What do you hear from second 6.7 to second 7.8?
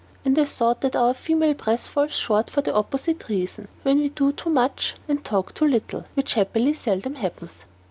seldom happens.